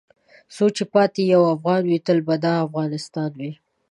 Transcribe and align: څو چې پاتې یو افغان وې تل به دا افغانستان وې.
څو 0.55 0.65
چې 0.75 0.83
پاتې 0.93 1.21
یو 1.33 1.41
افغان 1.55 1.83
وې 1.87 1.97
تل 2.05 2.19
به 2.27 2.35
دا 2.43 2.53
افغانستان 2.65 3.31
وې. 3.39 3.51